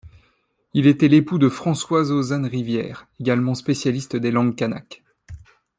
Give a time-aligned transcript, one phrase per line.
[0.73, 5.03] Il était l'époux de Françoise Ozanne-Rivierre, également spécialiste des langues kanak.